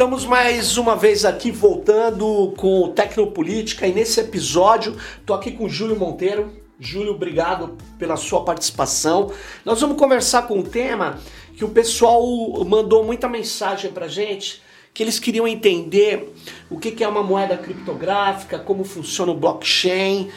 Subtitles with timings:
[0.00, 4.96] Estamos mais uma vez aqui voltando com o Tecnopolítica e nesse episódio
[5.26, 6.50] tô aqui com o Júlio Monteiro.
[6.80, 9.30] Júlio, obrigado pela sua participação.
[9.62, 11.18] Nós vamos conversar com um tema
[11.54, 12.24] que o pessoal
[12.64, 14.62] mandou muita mensagem pra gente,
[14.94, 16.32] que eles queriam entender
[16.70, 20.30] o que é uma moeda criptográfica, como funciona o blockchain.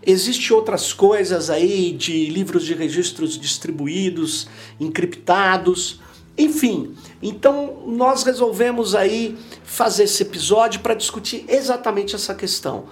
[0.00, 4.46] Existem outras coisas aí de livros de registros distribuídos,
[4.78, 6.06] encriptados.
[6.38, 12.84] Enfim, então nós resolvemos aí fazer esse episódio para discutir exatamente essa questão.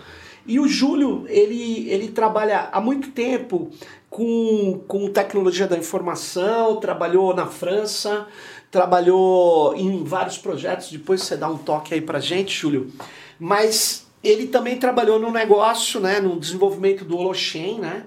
[0.44, 3.70] E o Júlio, ele, ele trabalha há muito tempo
[4.10, 8.26] com, com tecnologia da informação, trabalhou na França,
[8.70, 12.92] trabalhou em vários projetos, depois você dá um toque aí pra gente, Júlio.
[13.38, 18.06] Mas ele também trabalhou no negócio, né, no desenvolvimento do Holochain, né?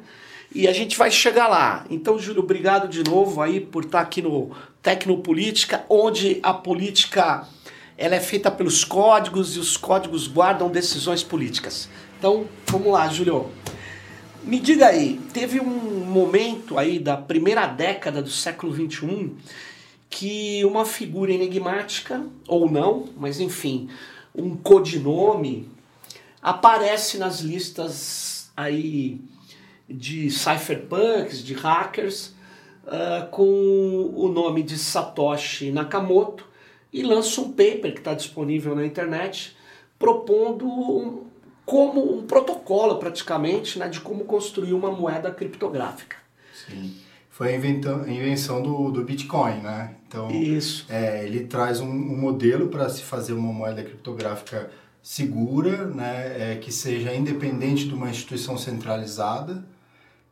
[0.53, 1.85] E a gente vai chegar lá.
[1.89, 7.47] Então, Júlio, obrigado de novo aí por estar aqui no Tecnopolítica, onde a política
[7.97, 11.89] ela é feita pelos códigos e os códigos guardam decisões políticas.
[12.17, 13.51] Então, vamos lá, Júlio.
[14.41, 19.31] Me diga aí, teve um momento aí da primeira década do século XXI
[20.09, 23.89] que uma figura enigmática, ou não, mas enfim,
[24.33, 25.69] um codinome,
[26.41, 29.21] aparece nas listas aí
[29.89, 32.33] de cypherpunks, de hackers,
[32.85, 36.45] uh, com o nome de Satoshi Nakamoto
[36.91, 39.55] e lança um paper que está disponível na internet
[39.97, 41.25] propondo um,
[41.65, 46.17] como um protocolo praticamente né, de como construir uma moeda criptográfica.
[46.53, 46.95] Sim.
[47.29, 49.95] Foi a invenção do, do Bitcoin, né?
[50.07, 50.85] Então, Isso.
[50.89, 54.69] É, ele traz um, um modelo para se fazer uma moeda criptográfica
[55.01, 59.63] segura, né, é, que seja independente de uma instituição centralizada,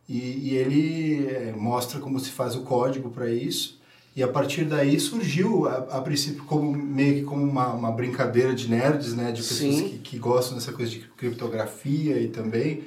[0.08, 3.78] e, e ele é, mostra como se faz o código para isso.
[4.16, 8.54] E a partir daí surgiu, a, a, princípio, como meio que como uma, uma brincadeira
[8.54, 9.32] de nerds, né?
[9.32, 12.84] De pessoas que, que, gostam dessa coisa de criptografia e também.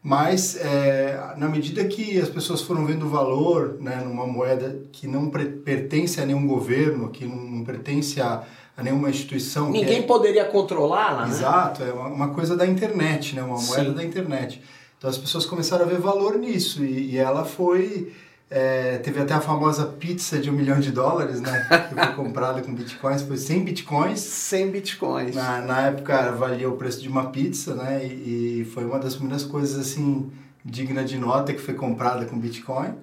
[0.00, 5.28] Mas, é, na medida que as pessoas foram vendo valor né, numa moeda que não
[5.28, 8.44] pertence a nenhum governo, que não, não pertence a,
[8.76, 9.70] a nenhuma instituição...
[9.72, 10.02] Ninguém é...
[10.02, 11.32] poderia controlá-la, né?
[11.32, 13.42] Exato, é uma, uma, coisa da internet, né?
[13.42, 13.94] Uma moeda Sim.
[13.94, 14.62] da internet.
[14.98, 18.12] Então as pessoas começaram a ver valor nisso e, e ela foi
[18.50, 21.66] é, teve até a famosa pizza de um milhão de dólares, né?
[21.88, 24.20] Que foi comprada com bitcoins, foi 100 bitcoins.
[24.20, 25.34] 100 bitcoins.
[25.34, 28.06] Na, na época valia o preço de uma pizza, né?
[28.06, 30.30] E, e, foi uma das primeiras coisas assim
[30.64, 32.94] digna de nota que foi comprada com bitcoin.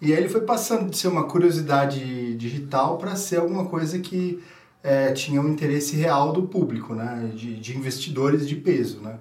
[0.00, 4.40] E aí ele foi passando de ser uma curiosidade digital para ser alguma coisa que
[4.82, 7.30] é, tinha um interesse real do público, né?
[7.34, 9.18] De, de investidores de peso, né?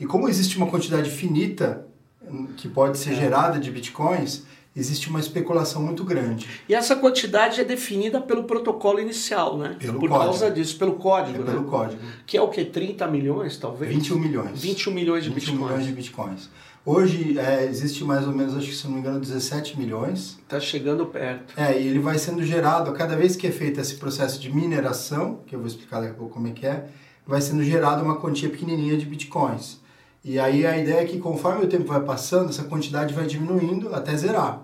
[0.00, 1.86] E como existe uma quantidade finita
[2.26, 3.14] hum, que pode ser é.
[3.14, 4.44] gerada de bitcoins,
[4.74, 6.48] existe uma especulação muito grande.
[6.66, 9.76] E essa quantidade é definida pelo protocolo inicial, né?
[9.78, 10.24] Pelo Por código.
[10.24, 11.50] causa disso, pelo código, é né?
[11.52, 12.00] Pelo código.
[12.26, 12.64] Que é o que?
[12.64, 13.92] 30 milhões, talvez?
[13.92, 14.60] 21 milhões.
[14.62, 15.70] 21 milhões de 21 bitcoins.
[15.70, 16.50] milhões de bitcoins.
[16.86, 20.38] Hoje é, existe mais ou menos, acho que se não me engano, 17 milhões.
[20.42, 21.52] Está chegando perto.
[21.54, 24.50] É, e ele vai sendo gerado, a cada vez que é feito esse processo de
[24.50, 26.86] mineração, que eu vou explicar daqui a pouco como é que é,
[27.26, 29.79] vai sendo gerada uma quantia pequenininha de bitcoins.
[30.24, 33.94] E aí a ideia é que conforme o tempo vai passando, essa quantidade vai diminuindo
[33.94, 34.62] até zerar.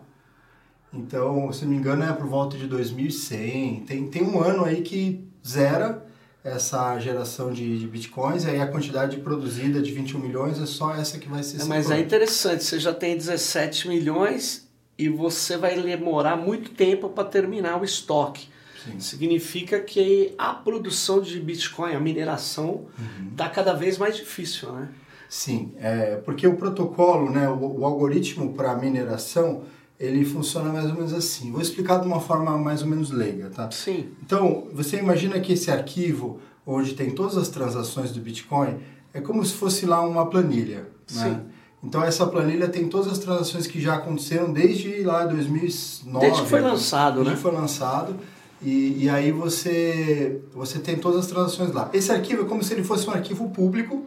[0.93, 3.81] Então, se não me engano, é por volta de 2100.
[3.81, 6.05] Tem, tem um ano aí que zera
[6.43, 10.95] essa geração de, de bitcoins, e aí a quantidade produzida de 21 milhões é só
[10.95, 11.61] essa que vai ser...
[11.61, 17.09] É, mas é interessante, você já tem 17 milhões e você vai demorar muito tempo
[17.09, 18.49] para terminar o estoque.
[18.85, 19.01] Sim.
[19.01, 22.87] Significa que a produção de Bitcoin, a mineração,
[23.33, 23.53] está uhum.
[23.53, 24.89] cada vez mais difícil, né?
[25.29, 29.63] Sim, é, porque o protocolo, né, o, o algoritmo para mineração,
[29.99, 31.51] ele funciona mais ou menos assim.
[31.51, 33.71] Vou explicar de uma forma mais ou menos leiga, tá?
[33.71, 34.09] Sim.
[34.23, 38.77] Então, você imagina que esse arquivo, onde tem todas as transações do Bitcoin,
[39.13, 41.41] é como se fosse lá uma planilha, né?
[41.41, 41.57] Sim.
[41.83, 46.27] Então essa planilha tem todas as transações que já aconteceram desde lá 2009.
[46.27, 47.37] Desde que foi lançado, desde né?
[47.37, 48.17] que foi lançado.
[48.61, 51.89] E, e aí você, você tem todas as transações lá.
[51.93, 54.05] Esse arquivo é como se ele fosse um arquivo público,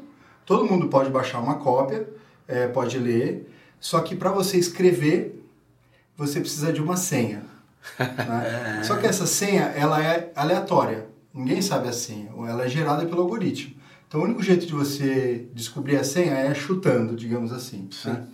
[0.50, 2.10] Todo mundo pode baixar uma cópia,
[2.48, 3.48] é, pode ler,
[3.80, 5.46] só que para você escrever,
[6.18, 7.44] você precisa de uma senha.
[8.00, 8.82] Né?
[8.84, 11.06] só que essa senha, ela é aleatória.
[11.32, 12.32] Ninguém sabe a senha.
[12.48, 13.76] Ela é gerada pelo algoritmo.
[14.08, 17.88] Então, o único jeito de você descobrir a senha é chutando, digamos assim.
[18.04, 18.26] Né?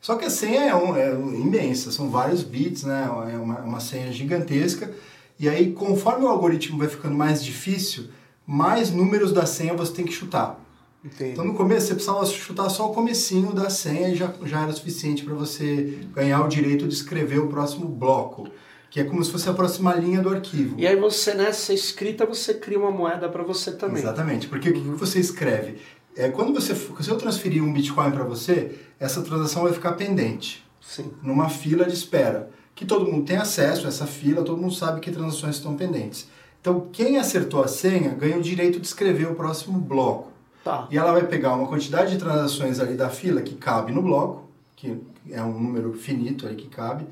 [0.00, 3.10] Só que a senha é, um, é, imensa, são vários bits, né?
[3.32, 4.94] é uma, uma senha gigantesca.
[5.40, 8.10] E aí, conforme o algoritmo vai ficando mais difícil,
[8.46, 10.60] mais números da senha você tem que chutar.
[11.04, 11.32] Entendi.
[11.32, 14.72] Então no começo você precisava chutar só o comecinho da senha e já, já era
[14.72, 18.48] suficiente para você ganhar o direito de escrever o próximo bloco,
[18.90, 20.76] que é como se fosse a próxima linha do arquivo.
[20.78, 24.02] E aí você, nessa escrita, você cria uma moeda para você também.
[24.02, 25.76] Exatamente, porque o que você escreve?
[26.16, 30.64] É, quando você, se eu transferir um Bitcoin para você, essa transação vai ficar pendente.
[30.80, 31.10] Sim.
[31.22, 32.50] Numa fila de espera.
[32.74, 36.28] Que todo mundo tem acesso a essa fila, todo mundo sabe que transações estão pendentes.
[36.60, 40.33] Então, quem acertou a senha ganha o direito de escrever o próximo bloco.
[40.64, 40.88] Tá.
[40.90, 44.48] E ela vai pegar uma quantidade de transações ali da fila que cabe no bloco,
[44.74, 44.96] que
[45.30, 47.04] é um número finito aí que cabe,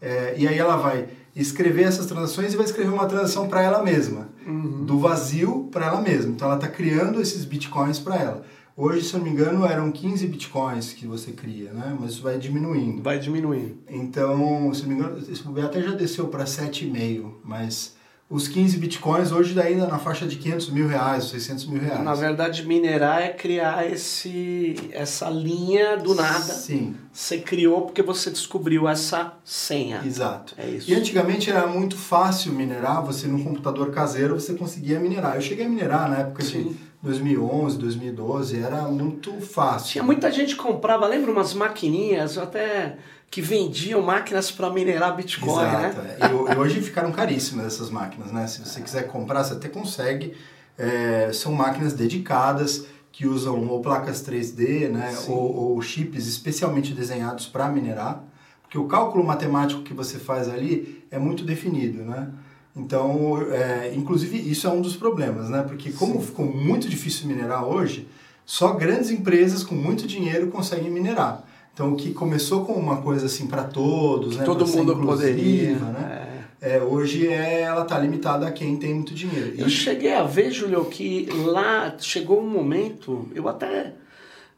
[0.00, 3.82] é, e aí ela vai escrever essas transações e vai escrever uma transação para ela
[3.82, 4.84] mesma, Uhum.
[4.84, 6.32] do vazio para ela mesma.
[6.32, 8.44] Então ela está criando esses bitcoins para ela.
[8.76, 11.94] Hoje, se eu não me engano, eram 15 bitcoins que você cria, né?
[12.00, 13.02] Mas isso vai diminuindo.
[13.02, 13.76] Vai diminuindo.
[13.88, 17.94] Então, se não me engano, esse bobear até já desceu para 7,5, mas
[18.30, 22.04] os 15 bitcoins hoje daí na faixa de 500 mil reais, 600 mil reais.
[22.04, 26.38] Na verdade, minerar é criar esse, essa linha do nada.
[26.38, 30.00] Sim, Você criou porque você descobriu essa senha.
[30.06, 30.54] exato.
[30.56, 30.88] É isso.
[30.88, 35.34] E antigamente era muito fácil minerar, você no computador caseiro você conseguia minerar.
[35.34, 36.68] Eu cheguei a minerar na época Sim.
[36.68, 39.90] de 2011, 2012, era muito fácil.
[39.90, 42.96] Tinha muita gente comprava, lembra umas maquininhas até
[43.30, 45.98] que vendiam máquinas para minerar Bitcoin, Exato.
[46.02, 46.16] né?
[46.20, 46.26] é.
[46.26, 48.46] E, ho- e hoje ficaram caríssimas essas máquinas, né?
[48.48, 50.34] Se você quiser comprar, você até consegue.
[50.76, 55.12] É, são máquinas dedicadas que usam ou placas 3D, né?
[55.12, 55.30] Sim.
[55.32, 58.24] Ou, ou chips especialmente desenhados para minerar,
[58.62, 62.28] porque o cálculo matemático que você faz ali é muito definido, né?
[62.74, 65.62] Então, é, inclusive isso é um dos problemas, né?
[65.62, 68.08] Porque como ficou muito difícil minerar hoje,
[68.46, 71.44] só grandes empresas com muito dinheiro conseguem minerar.
[71.72, 74.44] Então, o que começou com uma coisa assim para todos, né?
[74.44, 75.76] Todo mundo poderia.
[75.76, 76.26] né?
[76.26, 76.30] é.
[76.62, 79.54] É, hoje é, ela tá limitada a quem tem muito dinheiro.
[79.56, 83.94] Eu E- cheguei a ver, Julio, que lá chegou um momento, eu até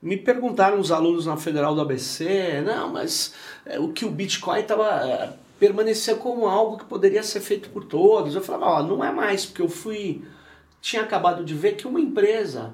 [0.03, 4.59] me perguntaram os alunos na Federal do ABC, não, mas é, o que o Bitcoin
[4.59, 8.35] estava permanecia como algo que poderia ser feito por todos.
[8.35, 10.23] Eu falava, ó, não é mais, porque eu fui
[10.81, 12.73] tinha acabado de ver que uma empresa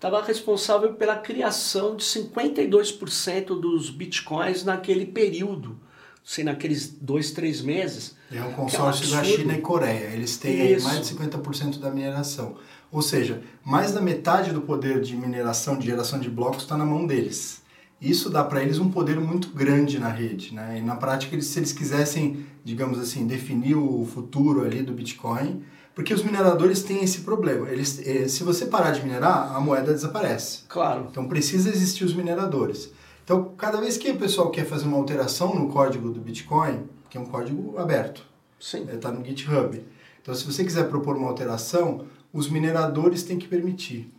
[0.00, 5.78] estava responsável pela criação de 52% dos bitcoins naquele período,
[6.24, 8.16] sei, naqueles dois, três meses.
[8.32, 9.24] É um consórcio é um da.
[9.24, 10.06] China e Coreia.
[10.14, 10.86] Eles têm Isso.
[10.86, 12.56] mais de 50% da mineração.
[12.90, 16.86] Ou seja, mais da metade do poder de mineração, de geração de blocos, está na
[16.86, 17.60] mão deles.
[18.00, 20.54] Isso dá para eles um poder muito grande na rede.
[20.54, 20.78] Né?
[20.78, 25.62] E na prática, eles, se eles quisessem, digamos assim, definir o futuro ali do Bitcoin,
[25.94, 27.68] porque os mineradores têm esse problema.
[27.68, 30.60] Eles, eh, se você parar de minerar, a moeda desaparece.
[30.68, 31.06] Claro.
[31.10, 32.90] Então precisa existir os mineradores.
[33.24, 37.16] Então, cada vez que o pessoal quer fazer uma alteração no código do Bitcoin, que
[37.16, 38.24] é um código aberto,
[38.58, 38.86] Sim.
[38.92, 39.84] está no GitHub.
[40.20, 44.12] Então, se você quiser propor uma alteração, os mineradores têm que permitir.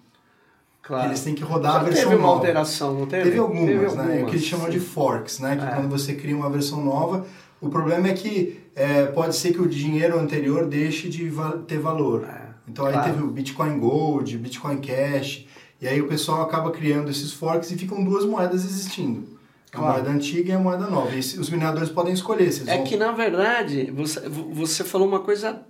[0.82, 1.10] Claro.
[1.10, 2.40] Eles têm que rodar Já a versão teve uma nova.
[2.40, 3.24] alteração, não teve?
[3.26, 3.86] Teve algumas, Teve né?
[3.86, 4.86] É que algumas, eles chamam de sim.
[4.86, 5.56] forks, né?
[5.58, 5.76] Que É.
[5.76, 7.26] quando você cria uma versão nova,
[7.60, 11.32] o problema é que é, pode ser que o dinheiro anterior deixe de
[11.68, 12.24] ter valor.
[12.24, 13.12] É, Então aí claro.
[13.12, 15.46] teve o Bitcoin Gold, Bitcoin Cash,
[15.82, 19.40] e aí o pessoal acaba criando esses forks e ficam duas moedas existindo.
[19.74, 19.94] A Claro.
[19.94, 21.16] moeda antiga e a moeda nova.
[21.16, 22.84] E os mineradores podem escolher É vão...
[22.84, 25.62] que, na verdade, você, você falou uma coisa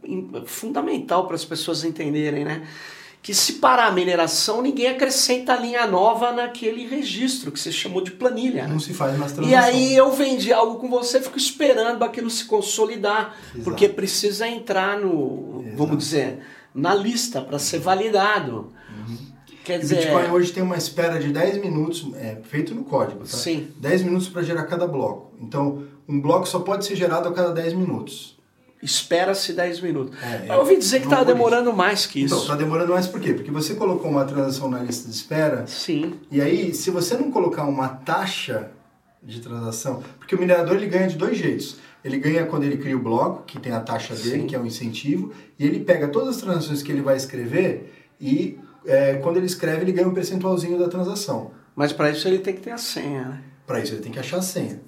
[0.48, 2.64] fundamental para as pessoas entenderem, né?
[3.22, 8.12] Que se parar a mineração, ninguém acrescenta linha nova naquele registro que você chamou de
[8.12, 8.64] planilha.
[8.64, 8.70] né?
[8.74, 9.60] Não se faz mais E transação.
[9.64, 13.64] aí eu vendi algo com você, fico esperando aquilo se consolidar, Exato.
[13.64, 15.78] porque precisa entrar no, Exato.
[15.78, 16.40] vamos dizer,
[16.74, 18.72] na lista para ser validado.
[19.64, 23.20] Quer O dizer, Bitcoin hoje tem uma espera de 10 minutos, é feito no código,
[23.20, 23.26] tá?
[23.28, 23.68] Sim.
[23.78, 25.32] 10 minutos para gerar cada bloco.
[25.40, 28.36] Então, um bloco só pode ser gerado a cada 10 minutos.
[28.82, 30.18] Espera-se 10 minutos.
[30.22, 31.34] É, eu ouvi dizer que estava isso.
[31.34, 32.36] demorando mais que isso.
[32.36, 33.34] Então, tá demorando mais por quê?
[33.34, 36.16] Porque você colocou uma transação na lista de espera, Sim.
[36.32, 38.72] e aí, se você não colocar uma taxa
[39.24, 41.78] de transação, porque o minerador ele ganha de dois jeitos.
[42.04, 44.48] Ele ganha quando ele cria o bloco, que tem a taxa dele, Sim.
[44.48, 48.58] que é o incentivo, e ele pega todas as transações que ele vai escrever e
[48.86, 51.52] é, quando ele escreve, ele ganha um percentualzinho da transação.
[51.76, 53.42] Mas para isso ele tem que ter a senha, né?
[53.66, 54.82] Para isso ele tem que achar a senha.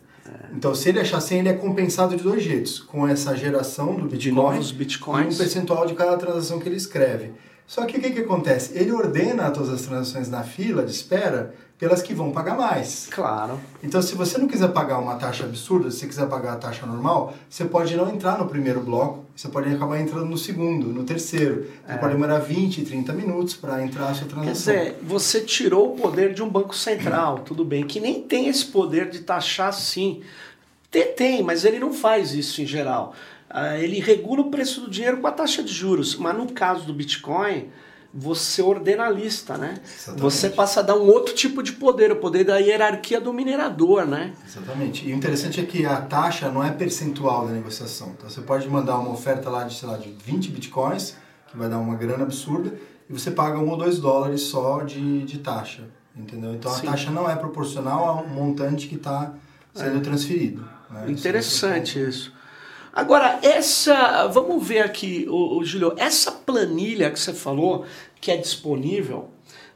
[0.56, 2.80] Então, se ele achar a senha, ele é compensado de dois jeitos.
[2.80, 5.38] Com essa geração do De Bitcoin novos e um bitcoins.
[5.38, 7.32] percentual de cada transação que ele escreve.
[7.66, 8.78] Só que o que, que acontece?
[8.78, 11.54] Ele ordena todas as transações na fila de espera
[11.84, 13.10] pelas que vão pagar mais.
[13.12, 13.60] Claro.
[13.84, 16.86] Então, se você não quiser pagar uma taxa absurda, se você quiser pagar a taxa
[16.86, 21.04] normal, você pode não entrar no primeiro bloco, você pode acabar entrando no segundo, no
[21.04, 21.68] terceiro.
[21.86, 24.30] Você pode demorar 20, 30 minutos para entrar a sua É.
[24.30, 24.74] Quer transação.
[24.74, 28.64] dizer, você tirou o poder de um banco central, tudo bem, que nem tem esse
[28.64, 30.22] poder de taxar assim.
[30.90, 33.14] Tem, tem, mas ele não faz isso em geral.
[33.50, 36.16] Ah, ele regula o preço do dinheiro com a taxa de juros.
[36.16, 37.68] Mas no caso do Bitcoin,
[38.14, 39.82] você ordena a lista, né?
[39.84, 40.22] Exatamente.
[40.22, 44.06] Você passa a dar um outro tipo de poder, o poder da hierarquia do minerador,
[44.06, 44.34] né?
[44.46, 45.08] Exatamente.
[45.08, 48.14] E o interessante é que a taxa não é percentual da negociação.
[48.16, 51.16] Então você pode mandar uma oferta lá de, sei lá, de 20 bitcoins,
[51.50, 52.74] que vai dar uma grana absurda,
[53.10, 55.84] e você paga um ou dois dólares só de, de taxa.
[56.16, 56.54] Entendeu?
[56.54, 56.88] Então Sim.
[56.88, 59.34] a taxa não é proporcional ao montante que está
[59.74, 60.64] sendo transferido.
[60.92, 61.06] né?
[61.10, 62.32] Interessante isso.
[62.94, 64.28] Agora, essa.
[64.28, 67.86] Vamos ver aqui, o, o Júlio, essa planilha que você falou,
[68.22, 69.30] que é disponível,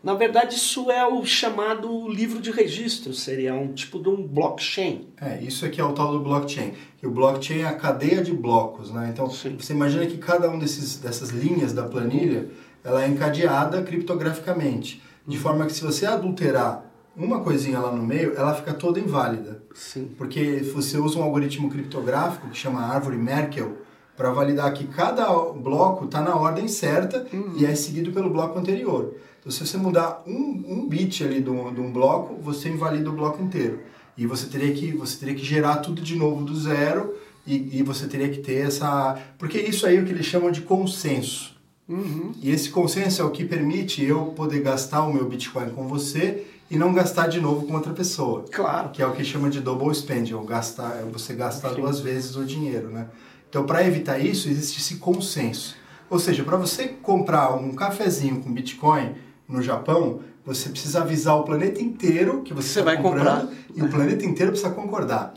[0.04, 5.08] na verdade, isso é o chamado livro de registro, seria um tipo de um blockchain.
[5.20, 6.74] É, isso aqui é o tal do blockchain.
[6.98, 9.10] Que o blockchain é a cadeia de blocos, né?
[9.12, 9.58] Então, Sim.
[9.60, 12.48] você imagina que cada um desses, dessas linhas da planilha,
[12.84, 15.02] ela é encadeada criptograficamente.
[15.28, 16.87] De forma que se você adulterar
[17.18, 19.64] uma coisinha lá no meio, ela fica toda inválida.
[19.74, 20.12] Sim.
[20.18, 23.78] Porque você usa um algoritmo criptográfico que chama árvore Merkel
[24.16, 29.16] para validar que cada bloco está na ordem certa e é seguido pelo bloco anterior.
[29.40, 33.10] Então, se você mudar um, um bit ali de um, de um bloco, você invalida
[33.10, 33.80] o bloco inteiro.
[34.18, 37.84] E você teria que, você teria que gerar tudo de novo do zero e, e
[37.84, 39.18] você teria que ter essa...
[39.38, 41.56] Porque isso aí é o que eles chamam de consenso.
[41.88, 42.32] Uhum.
[42.42, 46.46] E esse consenso é o que permite eu poder gastar o meu Bitcoin com você
[46.70, 48.90] e não gastar de novo com outra pessoa Claro.
[48.90, 51.76] que é o que chama de double spend, ou gastar, é você gastar Sim.
[51.82, 53.08] duas vezes o dinheiro, né?
[53.50, 55.76] Então, para evitar isso, existe esse consenso.
[56.10, 59.16] Ou seja, para você comprar um cafezinho com Bitcoin
[59.48, 63.48] no Japão, você precisa avisar o planeta inteiro que você, Você está vai comprar.
[63.76, 65.34] e o planeta inteiro precisa concordar.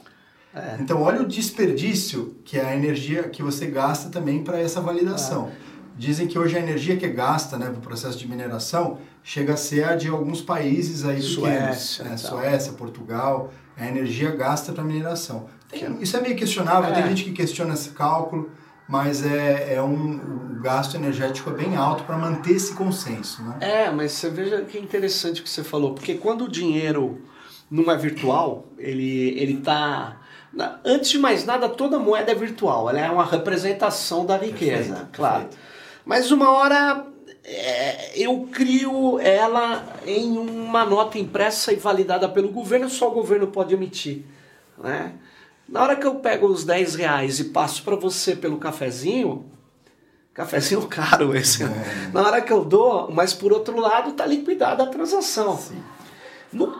[0.52, 0.76] É.
[0.80, 5.48] Então, olha o desperdício que é a energia que você gasta também para essa validação.
[5.48, 5.69] É.
[5.96, 9.54] Dizem que hoje a energia que é gasta né, para o processo de mineração chega
[9.54, 12.16] a ser a de alguns países aí pequenos, Suécia, né?
[12.18, 12.30] e tal.
[12.30, 15.46] Suécia, Portugal, é a energia gasta para mineração.
[15.68, 16.94] Tem- isso é meio questionável, É.
[16.94, 18.50] tem gente que questiona esse cálculo,
[18.88, 23.56] mas é, é um o gasto energético é bem alto para manter esse consenso, né?
[23.60, 27.22] É, mas você veja que interessante o que você falou, porque quando o dinheiro
[27.70, 30.18] não é virtual, ele ele tá
[30.84, 35.08] antes de mais nada, toda moeda é virtual, ela é uma representação da riqueza, Perfeito,
[35.12, 35.44] claro.
[35.44, 35.69] perfeito.
[36.10, 37.06] Mas uma hora
[37.44, 43.46] é, eu crio ela em uma nota impressa e validada pelo governo, só o governo
[43.46, 44.24] pode emitir.
[44.76, 45.12] Né?
[45.68, 49.48] Na hora que eu pego os 10 reais e passo para você pelo cafezinho,
[50.34, 52.10] cafezinho caro esse, É.
[52.12, 55.56] na hora que eu dou, mas por outro lado está liquidada a transação.
[55.56, 55.80] Sim.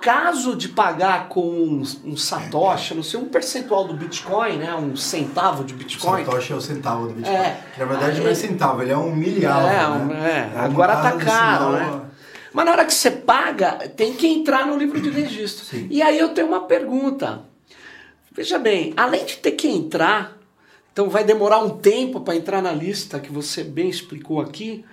[0.01, 4.97] Caso de pagar com um, um satoshi, não sei, um percentual do Bitcoin, né, um
[4.97, 7.37] centavo de O Bitcoin, satoshi é o centavo do Bitcoin.
[7.37, 7.65] É.
[7.77, 10.53] Na verdade não é centavo, ele é um milhavo, É, né?
[10.55, 12.11] é, agora tá base caro, decimal, né?
[12.53, 15.65] Mas na hora que você paga, tem que entrar no livro de registro.
[15.65, 15.87] Sim.
[15.91, 17.43] E aí eu tenho uma pergunta.
[18.33, 20.37] Veja bem, além de ter que entrar,
[20.93, 24.85] então vai demorar um tempo para entrar na lista que você bem explicou aqui.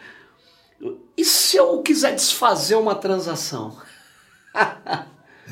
[1.16, 3.76] E se eu quiser desfazer uma transação?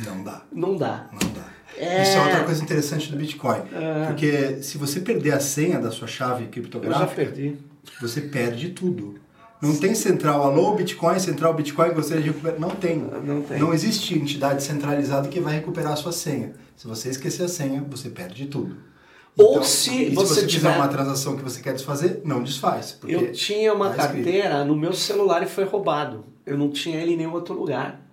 [0.06, 0.42] Não dá.
[0.52, 1.08] Não dá.
[1.12, 1.46] Não dá.
[1.78, 2.04] É.
[2.04, 3.62] Isso é outra coisa interessante do Bitcoin.
[4.08, 7.32] Porque se você perder a senha da sua chave criptográfica,
[8.02, 9.16] você perde tudo.
[9.62, 12.60] Não tem central, alô Bitcoin, central Bitcoin, gostaria de recuperar.
[12.60, 13.00] Não tem.
[13.00, 13.58] Não tem.
[13.60, 16.54] Não existe entidade centralizada que vai recuperar a sua senha.
[16.76, 18.78] Se você esquecer a senha, você perde tudo.
[19.38, 22.98] Ou se e você você tiver- uma transação que você quer desfazer, não desfaz.
[23.06, 26.26] Eu tinha uma tá carteira no meu celular e foi roubado.
[26.46, 28.05] Eu não tinha ele em nenhum outro lugar.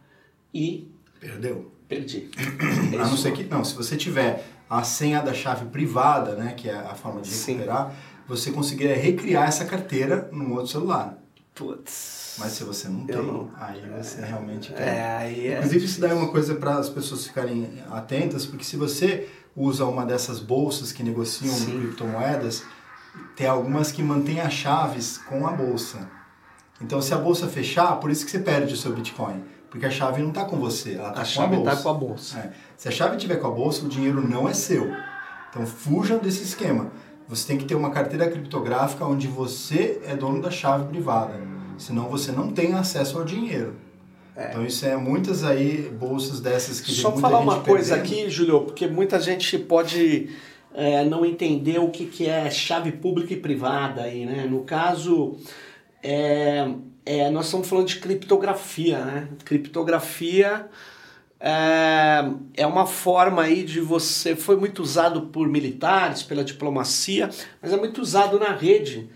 [0.53, 0.91] E
[1.21, 1.73] Perdeu.
[1.89, 2.31] perdi.
[3.01, 3.45] A não ser que.
[3.45, 7.29] Não, se você tiver a senha da chave privada, né, que é a forma de
[7.29, 7.53] Sim.
[7.53, 7.95] recuperar,
[8.27, 11.19] você conseguiria recriar essa carteira num outro celular.
[11.55, 12.37] Putz.
[12.39, 13.51] Mas se você não tem, não.
[13.61, 14.87] aí você realmente tem.
[14.87, 15.59] É, aí é.
[15.59, 19.85] Inclusive, isso daí é uma coisa para as pessoas ficarem atentas, porque se você usa
[19.85, 21.79] uma dessas bolsas que negociam Sim.
[21.79, 22.65] criptomoedas,
[23.37, 26.09] tem algumas que mantêm as chaves com a bolsa.
[26.81, 29.45] Então, se a bolsa fechar, por isso que você perde o seu Bitcoin.
[29.73, 31.77] Porque a chave não está com você, ela está A com chave a bolsa.
[31.77, 32.39] tá com a bolsa.
[32.39, 32.51] É.
[32.77, 34.93] Se a chave estiver com a bolsa, o dinheiro não é seu.
[35.49, 36.93] Então fujam desse esquema.
[37.27, 41.41] Você tem que ter uma carteira criptográfica onde você é dono da chave privada.
[41.79, 43.77] Senão você não tem acesso ao dinheiro.
[44.37, 48.21] Então isso é muitas aí bolsas dessas que Só muita falar gente uma coisa perdendo.
[48.21, 50.29] aqui, Júlio, porque muita gente pode
[50.75, 54.47] é, não entender o que, que é chave pública e privada aí, né?
[54.47, 55.37] No caso,
[56.03, 56.67] é,
[57.05, 59.29] é, nós estamos falando de criptografia, né?
[59.45, 60.69] Criptografia
[61.41, 64.37] é, é uma forma aí de você.
[64.37, 67.29] Foi muito usado por militares, pela diplomacia,
[67.61, 69.11] mas é muito usado na rede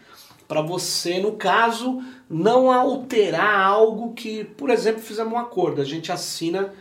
[0.48, 5.80] para você, no caso, não alterar algo que, por exemplo, fizemos um acordo.
[5.80, 6.72] A gente assina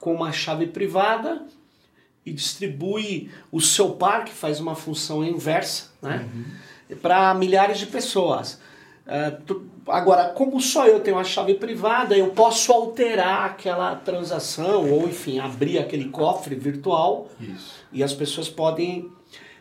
[0.00, 1.44] com uma chave privada
[2.24, 6.28] e distribui o seu par, que faz uma função inversa, né?
[7.00, 8.60] para milhares de pessoas.
[9.06, 9.36] É,
[9.88, 15.40] Agora, como só eu tenho a chave privada, eu posso alterar aquela transação ou, enfim,
[15.40, 17.80] abrir aquele cofre virtual Isso.
[17.92, 19.10] e as pessoas podem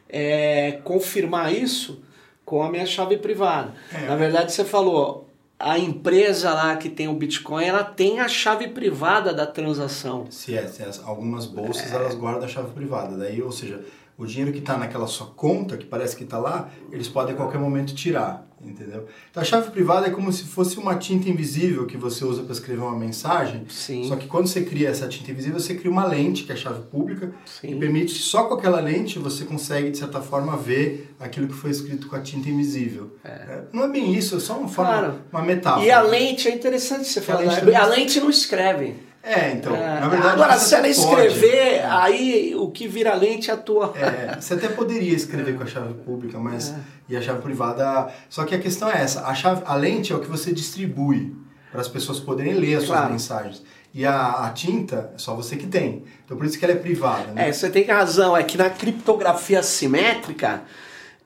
[0.07, 2.03] é, confirmar isso
[2.45, 3.73] com a minha chave privada.
[3.91, 4.05] É.
[4.07, 8.67] Na verdade, você falou, a empresa lá que tem o Bitcoin, ela tem a chave
[8.67, 10.27] privada da transação.
[10.29, 13.17] Se é, se as- algumas bolsas elas guardam a chave privada.
[13.17, 13.83] Daí, ou seja,
[14.21, 17.37] o dinheiro que está naquela sua conta, que parece que está lá, eles podem a
[17.37, 19.07] qualquer momento tirar, entendeu?
[19.31, 22.53] Então a chave privada é como se fosse uma tinta invisível que você usa para
[22.53, 23.65] escrever uma mensagem.
[23.67, 24.07] Sim.
[24.07, 26.57] Só que quando você cria essa tinta invisível, você cria uma lente, que é a
[26.57, 27.69] chave pública, Sim.
[27.69, 31.71] que permite só com aquela lente você consegue, de certa forma, ver aquilo que foi
[31.71, 33.17] escrito com a tinta invisível.
[33.23, 35.13] É, Não é bem isso, é só uma forma, Claro.
[35.33, 35.83] uma metáfora.
[35.83, 39.09] E a lente, é interessante você falar, a lente não escreve.
[39.23, 40.33] É, então, É, na verdade...
[40.33, 41.27] Agora, se ela até pode.
[41.27, 43.93] escrever, aí o que vira lente é a tua.
[43.95, 46.73] É, você até poderia escrever com a chave pública, mas
[47.07, 48.11] e a chave privada.
[48.29, 51.35] Só que a questão é essa: a chave, a lente é o que você distribui
[51.71, 53.11] para as pessoas poderem ler as suas Claro.
[53.13, 53.63] mensagens.
[53.93, 56.03] E a, a tinta é só você que tem.
[56.25, 57.31] Então por isso que ela é privada.
[57.33, 57.49] Né?
[57.49, 58.35] É, você tem razão.
[58.35, 60.61] É que na criptografia simétrica,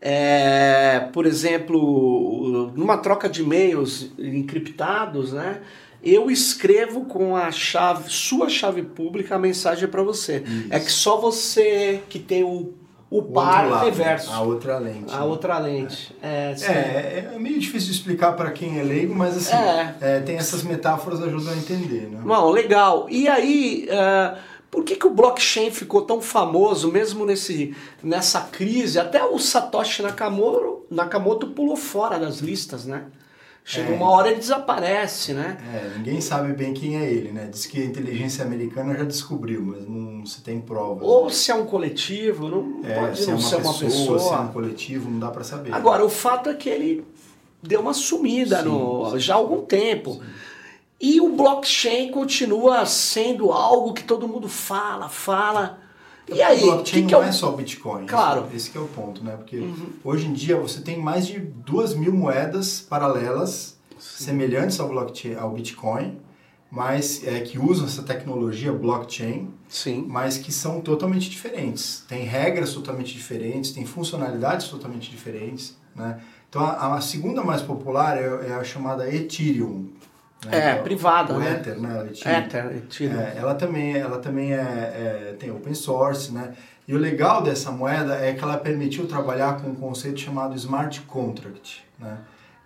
[0.02, 5.62] é, por exemplo, numa troca de e-mails encriptados, né?
[6.06, 10.44] Eu escrevo com a chave, sua chave pública, a mensagem para você.
[10.46, 10.68] Isso.
[10.70, 12.74] É que só você que tem o,
[13.10, 14.32] o O par lado, reverso.
[14.32, 15.12] A outra lente.
[15.14, 16.16] A outra lente.
[16.22, 16.66] É, sim.
[16.72, 19.96] É, é meio difícil de explicar para quem é leigo, mas assim, É.
[20.00, 22.20] é, tem essas metáforas que ajudam a entender, né?
[22.24, 23.08] Bom, legal.
[23.10, 24.38] E aí, ah,
[24.70, 29.00] por que, que o blockchain ficou tão famoso, mesmo nesse, nessa crise?
[29.00, 33.06] Até o Satoshi Nakamoto, Nakamoto pulou fora das listas, né?
[33.68, 33.96] Chega É.
[33.96, 35.58] uma hora ele desaparece, né?
[35.74, 37.48] É, ninguém sabe bem quem é ele, né?
[37.52, 41.04] Diz que a inteligência americana já descobriu, mas não se tem prova.
[41.04, 43.74] Ou se é um coletivo, não é, pode se é não uma ser pessoa, uma
[43.90, 44.20] pessoa.
[44.20, 45.74] se é um coletivo, não dá para saber.
[45.74, 47.04] Agora, o fato é que ele
[47.64, 49.20] deu uma sumida Sim, no, sim.
[49.20, 50.22] já há algum tempo.
[51.02, 55.80] E o blockchain continua sendo algo que todo mundo fala, fala.
[56.28, 58.06] E aí, o blockchain que que não é o- é só o Bitcoin.
[58.08, 58.42] Claro.
[58.42, 58.48] Uhum.
[58.48, 59.36] Esse, esse que é o ponto, né?
[59.38, 59.64] Porque
[60.04, 65.52] hoje em dia você tem mais de duas mil moedas paralelas semelhantes ao, blockchain, ao
[65.52, 66.18] Bitcoin,
[66.72, 70.06] mas é, que usam essa tecnologia blockchain, Sim.
[70.08, 72.04] mas que são totalmente diferentes.
[72.08, 76.20] Tem regras totalmente diferentes, tem funcionalidades totalmente diferentes, né?
[76.50, 79.90] Então a, a segunda mais popular é, é a chamada Ethereum.
[80.46, 80.72] Né?
[80.72, 81.54] É, privada, o né?
[81.54, 82.08] Ether, né?
[82.12, 82.38] Ethereum.
[82.40, 83.14] Ether, tira.
[83.36, 86.54] É, ela também, ela também é, é- tem open source, né?
[86.88, 91.02] E o legal dessa moeda é que ela permitiu trabalhar com um conceito chamado smart
[91.02, 92.18] contract, né?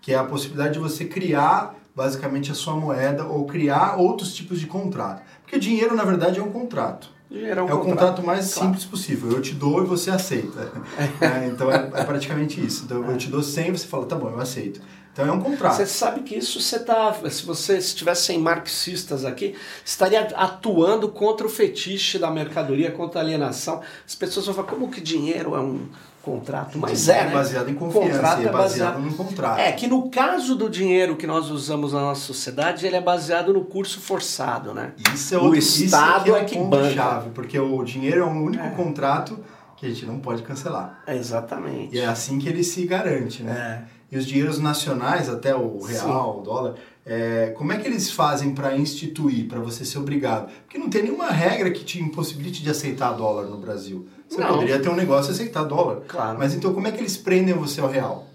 [0.01, 4.59] Que é a possibilidade de você criar basicamente a sua moeda ou criar outros tipos
[4.59, 5.21] de contrato.
[5.43, 7.09] Porque dinheiro, na verdade, é um contrato.
[7.29, 7.89] Dinheiro é um é o contrato.
[7.99, 8.69] contrato mais Claro.
[8.69, 9.31] simples possível.
[9.31, 10.71] Eu te dou e você aceita.
[11.21, 12.85] É, então é, é praticamente isso.
[12.85, 14.81] Então eu te dou 100 e você fala, tá bom, eu aceito.
[15.19, 15.75] Então é um contrato.
[15.75, 17.13] Você sabe que isso você tá.
[17.29, 23.23] Se você estivesse sem marxistas aqui, estaria atuando contra o fetiche da mercadoria, contra a
[23.23, 23.81] alienação.
[24.05, 25.87] As pessoas vão falar, como que dinheiro é um
[26.21, 26.77] contrato?
[26.77, 27.31] Mas é, né?
[27.31, 29.59] baseado em confiança, Contrato é baseado num contrato.
[29.59, 33.53] É que no caso do dinheiro que nós usamos na nossa sociedade, ele é baseado
[33.53, 34.93] no curso forçado, né?
[35.13, 36.93] Isso é O outro, Estado isso é que um banca.
[36.93, 39.39] chave, porque o dinheiro é o único contrato
[39.77, 41.01] que a gente não pode cancelar.
[41.07, 41.95] É, Exatamente.
[41.95, 43.85] E é assim que ele se garante, né?
[43.95, 43.98] É.
[44.11, 48.53] E os dinheiros nacionais, até o real, o dólar, é, como é que eles fazem
[48.55, 50.49] para instituir, para você ser obrigado?
[50.65, 54.07] Porque não tem nenhuma regra que te impossibilite de aceitar dólar no Brasil.
[54.27, 54.47] Você Não.
[54.49, 56.01] poderia ter um negócio e aceitar dólar.
[56.07, 56.37] Claro.
[56.39, 58.27] Mas então como é que eles prendem você ao real?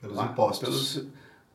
[0.00, 0.68] Pelos Ah, impostos.
[0.68, 1.06] pelos-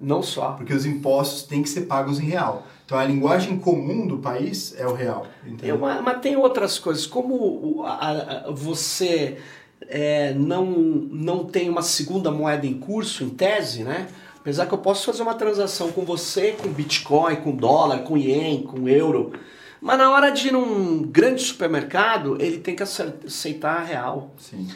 [0.02, 0.52] Não só.
[0.54, 2.66] Porque os impostos têm que ser pagos em real.
[2.86, 5.28] Então a linguagem comum do país é o real.
[5.46, 5.78] Entendeu?
[5.78, 7.06] mas, mas tem outras coisas.
[7.06, 9.38] Como a- a- você
[9.88, 14.08] é, não, não tem uma segunda moeda em curso, em tese, né?
[14.40, 18.64] Apesar que eu posso fazer uma transação com você, com Bitcoin, com dólar, com ien,
[18.64, 19.34] com euro.
[19.82, 24.32] Mas na hora de ir num grande supermercado, ele tem que ace- aceitar a real.
[24.38, 24.68] Sim.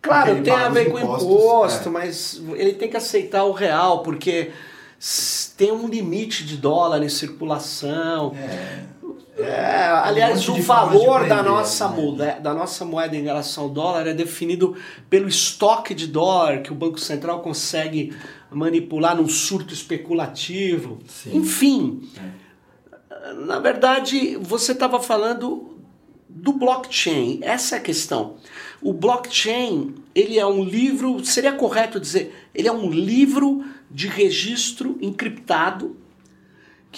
[0.00, 1.92] Claro, Porque ele tem a ver com impostos, imposto, é.
[1.92, 4.50] mas ele tem que aceitar o real, porque
[5.56, 8.32] tem um limite de dólar em circulação.
[8.36, 8.84] É,
[9.38, 11.96] É, aliás, monte o valor da nossa, né?
[11.96, 14.76] moeda, da nossa moeda em relação ao dólar é definido
[15.08, 18.12] pelo estoque de dólar que o Banco Central consegue
[18.50, 20.98] manipular num surto especulativo.
[21.06, 21.36] Sim.
[21.36, 22.02] Enfim,
[23.46, 25.76] na verdade, você estava falando
[26.28, 27.38] do blockchain.
[27.42, 28.36] Essa é a questão.
[28.82, 34.98] O blockchain, ele é um livro, seria correto dizer, ele é um livro de registro
[35.00, 35.96] encriptado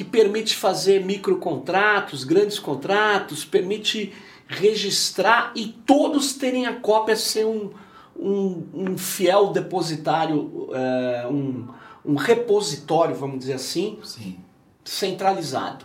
[0.00, 4.14] que permite fazer microcontratos, grandes contratos, permite
[4.48, 7.70] registrar e todos terem a cópia ser um,
[8.18, 11.68] um, um fiel depositário, é, um,
[12.02, 14.38] um repositório, vamos dizer assim, Sim,
[14.82, 15.84] centralizado.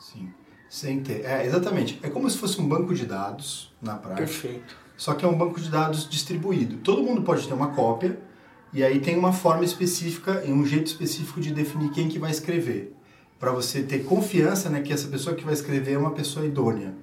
[0.00, 0.32] sim.
[0.66, 1.26] Sem ter.
[1.26, 2.00] É, exatamente.
[2.02, 4.24] É como se fosse um banco de dados na prática.
[4.24, 4.74] Perfeito.
[4.96, 6.78] Só que é um banco de dados distribuído.
[6.78, 8.18] Todo mundo pode ter uma cópia
[8.72, 12.30] e aí tem uma forma específica e um jeito específico de definir quem que vai
[12.30, 12.93] escrever.
[13.38, 16.94] Para você ter confiança né, que essa pessoa que vai escrever é uma pessoa idônea.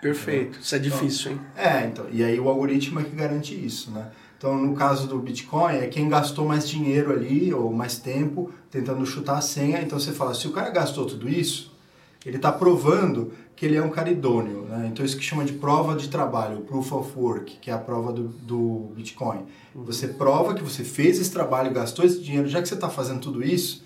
[0.00, 0.58] Perfeito.
[0.60, 1.40] Isso é difícil, hein?
[1.56, 4.10] É, então, e aí o algoritmo é que garante isso, né?
[4.36, 9.06] Então, no caso do Bitcoin, é quem gastou mais dinheiro ali, ou mais tempo, tentando
[9.06, 9.80] chutar a senha.
[9.80, 11.74] Então, você fala, se o cara gastou tudo isso,
[12.26, 14.88] ele está provando que ele é um cara idôneo, né?
[14.92, 18.12] Então, isso que chama de prova de trabalho, Proof of Work, que é a prova
[18.12, 19.46] do, do Bitcoin.
[19.74, 23.20] Você prova que você fez esse trabalho, gastou esse dinheiro, já que você está fazendo
[23.20, 23.83] tudo isso,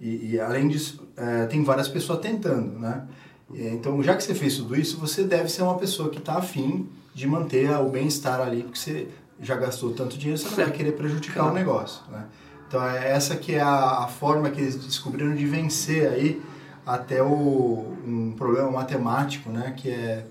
[0.00, 3.06] e, e além disso, é, tem várias pessoas tentando, né?
[3.52, 6.88] Então, já que você fez tudo isso, você deve ser uma pessoa que está afim
[7.12, 9.08] de manter o bem-estar ali, porque você
[9.40, 12.26] já gastou tanto dinheiro, você não vai querer prejudicar o negócio, né?
[12.68, 16.40] Então, é essa que é a, a forma que eles descobriram de vencer aí
[16.86, 19.74] até o, um problema matemático, né?
[19.76, 20.24] Que é,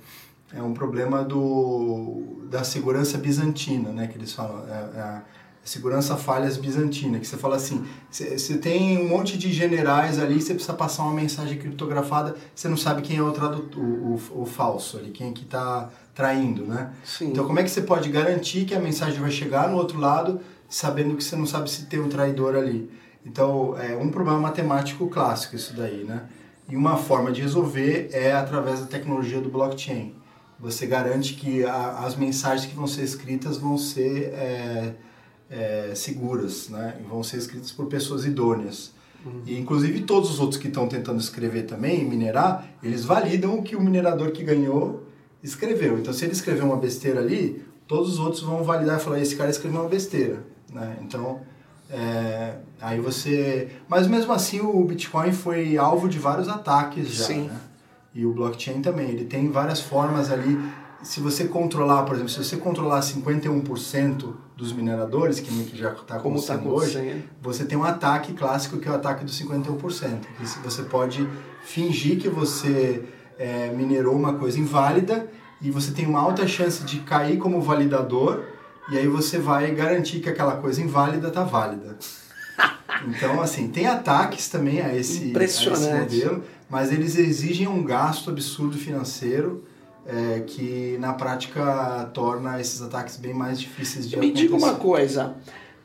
[0.53, 4.07] é um problema do, da segurança bizantina, né?
[4.07, 4.63] Que eles falam.
[4.69, 5.21] É, é
[5.69, 10.55] segurança falhas bizantina, que você fala assim, você tem um monte de generais ali, você
[10.55, 14.45] precisa passar uma mensagem criptografada, você não sabe quem é o, tradutor, o, o, o
[14.47, 16.91] falso ali, quem é que está traindo, né?
[17.03, 17.27] Sim.
[17.27, 20.41] Então como é que você pode garantir que a mensagem vai chegar no outro lado,
[20.67, 22.89] sabendo que você não sabe se tem um traidor ali?
[23.23, 26.23] Então é um problema matemático clássico isso daí, né?
[26.67, 30.15] E uma forma de resolver é através da tecnologia do blockchain.
[30.59, 34.95] Você garante que a, as mensagens que vão ser escritas vão ser é,
[35.49, 36.97] é, seguras, né?
[36.99, 38.91] E vão ser escritas por pessoas idôneas.
[39.25, 39.41] Uhum.
[39.45, 43.75] E inclusive todos os outros que estão tentando escrever também, minerar, eles validam o que
[43.75, 45.03] o minerador que ganhou
[45.43, 45.97] escreveu.
[45.97, 49.35] Então se ele escreveu uma besteira ali, todos os outros vão validar e falar, esse
[49.35, 50.97] cara escreveu uma besteira, né?
[51.01, 51.41] Então,
[51.89, 53.69] é, aí você...
[53.87, 57.41] Mas mesmo assim o Bitcoin foi alvo de vários ataques já, Sim.
[57.47, 57.59] né?
[58.13, 60.57] E o blockchain também, ele tem várias formas ali.
[61.01, 66.35] Se você controlar, por exemplo, se você controlar 51% dos mineradores, que já está Como
[66.37, 70.19] está acontecendo hoje, você tem um ataque clássico que é o ataque dos 51%.
[70.37, 71.27] Que você pode
[71.63, 73.05] fingir que você
[73.37, 75.29] é, minerou uma coisa inválida
[75.61, 78.43] e você tem uma alta chance de cair como validador
[78.91, 81.97] e aí você vai garantir que aquela coisa inválida está válida.
[83.07, 88.29] Então, assim, tem ataques também a esse, a esse modelo, mas eles exigem um gasto
[88.29, 89.63] absurdo financeiro
[90.11, 94.81] é, que, na prática, torna esses ataques bem mais difíceis de Me diga uma acontecer.
[94.83, 95.35] coisa.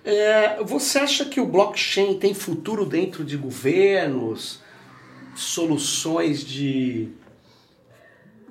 [0.04, 4.60] é, você acha que o blockchain tem futuro dentro de governos,
[5.34, 7.08] soluções de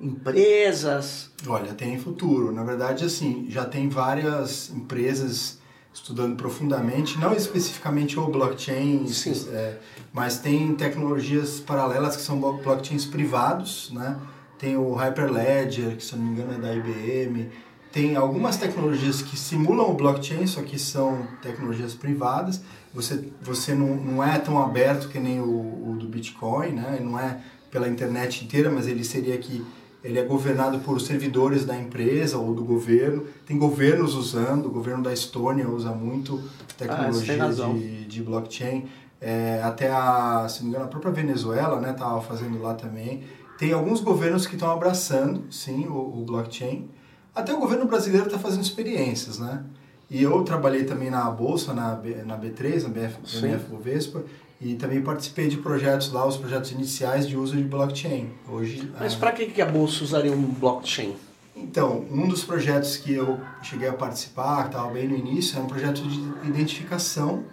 [0.00, 1.30] empresas?
[1.46, 2.52] Olha, tem futuro.
[2.52, 5.58] Na verdade, assim, já tem várias empresas
[5.92, 9.06] estudando profundamente, não especificamente o blockchain,
[9.52, 9.76] é,
[10.12, 14.16] mas tem tecnologias paralelas que são blo- blockchains privados, né?
[14.64, 17.50] Tem o Hyperledger, que se eu não me engano é da IBM.
[17.92, 22.62] Tem algumas tecnologias que simulam o blockchain, só que são tecnologias privadas.
[22.94, 25.44] Você, você não, não é tão aberto que nem o,
[25.90, 26.98] o do Bitcoin, né?
[26.98, 29.62] Não é pela internet inteira, mas ele seria que
[30.02, 33.24] ele é governado por servidores da empresa ou do governo.
[33.44, 37.76] Tem governos usando, o governo da Estônia usa muito Ah, tecnologia razão.
[37.76, 38.86] de, de blockchain.
[39.20, 43.24] É, até a, se não me engano, a própria Venezuela né, estava fazendo lá também.
[43.58, 46.88] Tem alguns governos que estão abraçando, sim, o, o blockchain.
[47.34, 49.64] Até o governo brasileiro está fazendo experiências, né?
[50.10, 53.40] E eu trabalhei também na Bolsa, na, B, na B3, na BF, Sim.
[53.40, 54.22] BMF Bovespa,
[54.60, 58.30] e também participei de projetos lá, os projetos iniciais de uso de blockchain.
[58.48, 61.16] Hoje, Mas ah, para que, que a bolsa usaria um blockchain?
[61.56, 65.62] então, um dos projetos que eu cheguei a participar, que estava bem no início, é
[65.62, 67.44] um projeto de identificação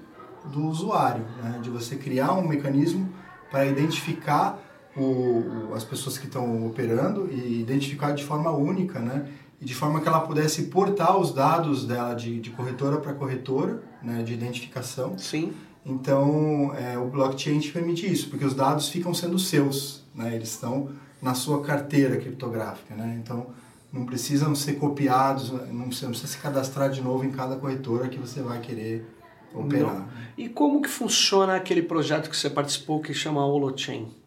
[0.45, 1.59] do usuário, né?
[1.61, 3.09] de você criar um mecanismo
[3.49, 4.59] para identificar
[4.95, 9.27] o, as pessoas que estão operando e identificar de forma única, né?
[9.61, 13.83] e de forma que ela pudesse portar os dados dela de, de corretora para corretora,
[14.01, 14.23] né?
[14.23, 15.53] de identificação, Sim.
[15.85, 20.35] então, é, o blockchain te permite isso, porque os dados ficam sendo seus, né?
[20.35, 20.89] Eles estão
[21.21, 23.19] na sua carteira criptográfica, né?
[23.21, 23.47] Então,
[23.93, 28.07] não precisam ser copiados, não precisa, não precisa se cadastrar de novo em cada corretora
[28.09, 29.05] que você vai querer
[29.53, 29.93] operar.
[29.93, 30.07] Não.
[30.37, 34.20] E como que funciona aquele projeto que você participou que chama Holochain?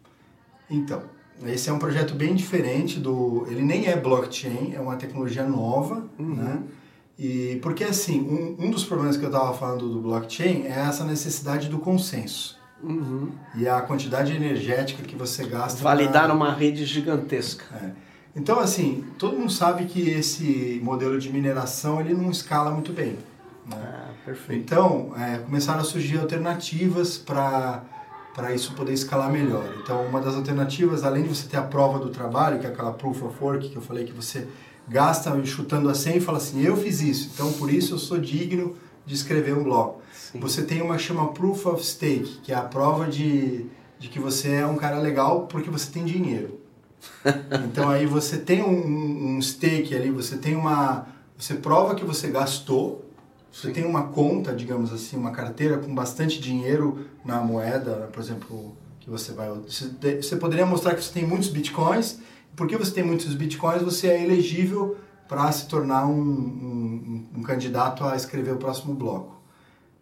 [0.74, 1.02] Então,
[1.46, 3.46] esse é um projeto bem diferente do...
[3.50, 6.62] Ele nem é blockchain, é uma tecnologia nova, né?
[7.18, 11.04] E porque, assim, um, um dos problemas que eu estava falando do blockchain é essa
[11.04, 12.58] necessidade do consenso.
[12.82, 13.30] Uhum.
[13.54, 15.82] E a quantidade energética que você gasta...
[15.82, 17.64] Validar uma rede gigantesca.
[17.76, 17.90] É.
[18.37, 23.16] Então, assim, todo mundo sabe que esse modelo de mineração ele não escala muito bem.
[23.66, 24.04] Né?
[24.24, 24.60] Perfeito.
[24.60, 27.82] Então, é, começaram a surgir alternativas para
[28.35, 29.64] para isso poder escalar melhor.
[29.81, 32.92] Então, uma das alternativas, além de você ter a prova do trabalho, que é aquela
[32.92, 34.49] proof of work que eu falei que você
[34.88, 38.18] gasta chutando a 100 e fala assim, eu fiz isso, então por isso eu sou
[38.18, 38.75] digno
[39.07, 39.99] de escrever um blog.
[40.12, 40.40] Sim.
[40.40, 43.66] Você tem uma que chama proof of stake, que é a prova de,
[43.99, 46.59] de que você é um cara legal porque você tem dinheiro.
[47.64, 51.07] então aí você tem um, um stake ali, você tem uma...
[51.38, 53.04] Você prova que você gastou,
[53.55, 58.77] você tem uma conta, digamos assim, uma carteira com bastante dinheiro na moeda, por exemplo,
[58.99, 59.49] que você vai...
[59.49, 62.19] Você poderia mostrar que você tem muitos bitcoins,
[62.57, 64.97] porque você tem muitos bitcoins, você é elegível
[65.29, 69.40] para se tornar um, um, um, candidato a escrever o próximo bloco.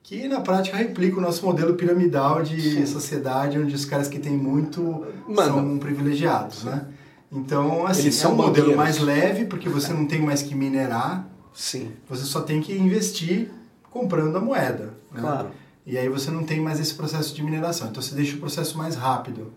[0.03, 2.87] Que na prática replica o nosso modelo piramidal de Sim.
[2.87, 5.55] sociedade, onde os caras que têm muito Mano.
[5.55, 6.87] são privilegiados, né?
[7.31, 11.29] Então, assim, Eles é um modelo mais leve, porque você não tem mais que minerar.
[11.55, 11.93] Sim.
[12.09, 13.51] Você só tem que investir
[13.91, 14.95] comprando a moeda.
[15.11, 15.21] Né?
[15.21, 15.51] Claro.
[15.85, 17.88] E aí você não tem mais esse processo de mineração.
[17.88, 19.53] Então você deixa o processo mais rápido.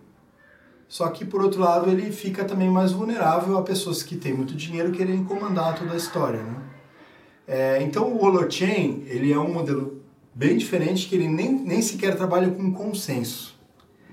[0.87, 4.55] Só que, por outro lado, ele fica também mais vulnerável a pessoas que têm muito
[4.55, 6.43] dinheiro querem comandar toda a história.
[6.43, 6.55] Né?
[7.47, 10.01] É, então, o Holochain ele é um modelo
[10.33, 13.57] bem diferente que ele nem, nem sequer trabalha com consenso.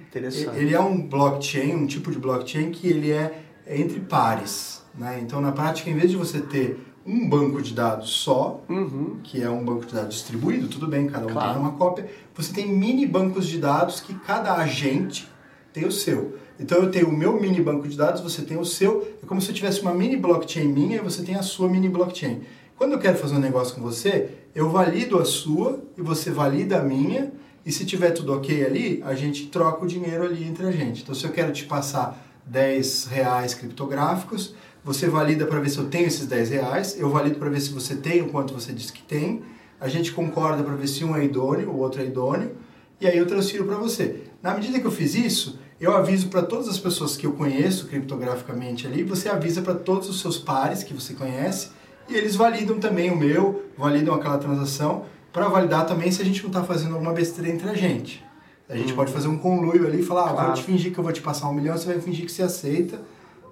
[0.00, 0.56] Interessante.
[0.56, 4.82] Ele é um blockchain, um tipo de blockchain que ele é entre pares.
[4.94, 5.20] Né?
[5.22, 9.18] Então, na prática, em vez de você ter um banco de dados só, uhum.
[9.22, 11.52] que é um banco de dados distribuído, tudo bem, cada um claro.
[11.54, 15.28] tem uma cópia, você tem mini bancos de dados que cada agente
[15.72, 16.36] tem o seu.
[16.60, 19.40] Então eu tenho o meu mini banco de dados, você tem o seu, é como
[19.40, 22.42] se eu tivesse uma mini blockchain minha e você tem a sua mini blockchain.
[22.76, 26.78] Quando eu quero fazer um negócio com você, eu valido a sua e você valida
[26.78, 27.32] a minha,
[27.64, 31.02] e se tiver tudo ok ali, a gente troca o dinheiro ali entre a gente.
[31.02, 34.54] Então se eu quero te passar 10 reais criptográficos,
[34.84, 37.70] você valida para ver se eu tenho esses 10 reais, eu valido para ver se
[37.72, 39.42] você tem o quanto você disse que tem,
[39.80, 42.52] a gente concorda para ver se um é idôneo, o outro é idôneo,
[43.00, 44.22] e aí eu transfiro para você.
[44.42, 47.88] Na medida que eu fiz isso, eu aviso para todas as pessoas que eu conheço
[47.88, 51.70] criptograficamente ali, você avisa para todos os seus pares que você conhece
[52.08, 56.42] e eles validam também o meu, validam aquela transação para validar também se a gente
[56.42, 58.24] não está fazendo alguma besteira entre a gente.
[58.68, 58.96] A gente hum.
[58.96, 60.46] pode fazer um conluio ali e falar, ah, claro.
[60.48, 62.42] vou te fingir que eu vou te passar um milhão, você vai fingir que você
[62.42, 63.00] aceita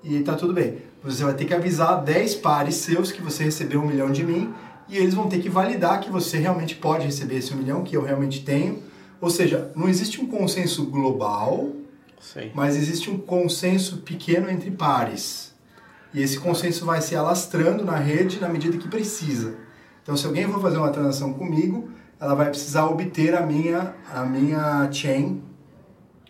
[0.03, 0.79] e tá tudo bem.
[1.03, 4.53] Você vai ter que avisar 10 pares seus que você recebeu um milhão de mim
[4.89, 7.97] e eles vão ter que validar que você realmente pode receber esse um milhão, que
[7.97, 8.83] eu realmente tenho.
[9.21, 11.81] Ou seja, não existe um consenso global
[12.21, 12.51] Sim.
[12.55, 15.55] Mas existe um consenso pequeno entre pares.
[16.13, 19.55] E esse consenso vai se alastrando na rede na medida que precisa.
[20.03, 21.89] Então, se alguém for fazer uma transação comigo,
[22.21, 25.43] ela vai precisar obter a minha, a minha chain,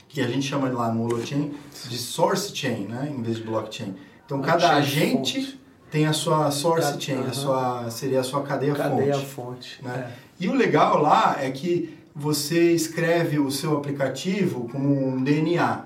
[0.09, 1.53] que a gente chama lá no Holochain
[1.89, 3.95] de source chain, né, em vez de blockchain.
[4.31, 8.77] Então, cada agente tem a sua source cada, chain, a sua, seria a sua cadeia,
[8.77, 9.27] cadeia fonte.
[9.27, 10.09] fonte né?
[10.09, 10.31] É.
[10.39, 15.85] E o legal lá é que você escreve o seu aplicativo como um DNA,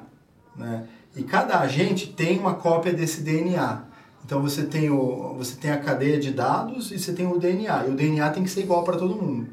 [0.54, 0.85] né?
[1.16, 3.83] E cada agente tem uma cópia desse DNA.
[4.26, 7.87] Então você tem, o, você tem a cadeia de dados e você tem o DNA.
[7.87, 9.48] E o DNA tem que ser igual para todo mundo.